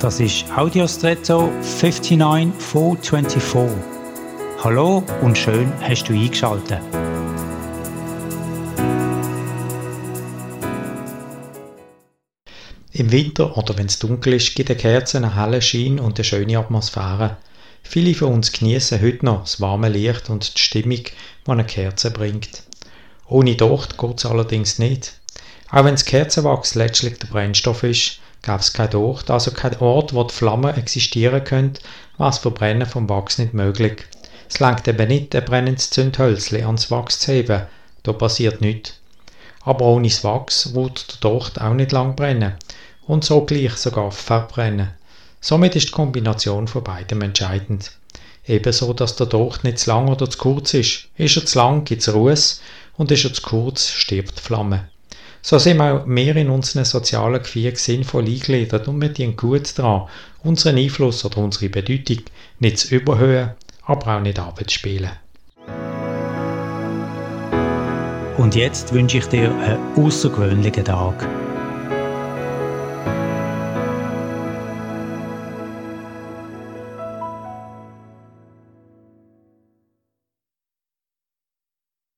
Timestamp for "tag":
70.84-71.45